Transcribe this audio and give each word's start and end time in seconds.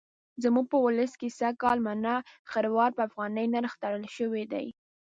زموږ 0.43 0.65
په 0.71 0.77
ولس 0.85 1.11
کې 1.19 1.35
سږکال 1.39 1.77
مڼه 1.87 2.15
خروار 2.51 2.89
په 2.97 3.01
افغانۍ 3.07 3.45
نرخ 3.55 3.73
تړل 3.83 4.05
شوی 4.15 4.43
دی. 4.53 4.67